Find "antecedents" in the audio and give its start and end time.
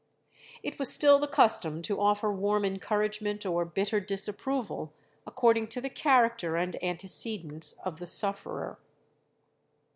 6.83-7.73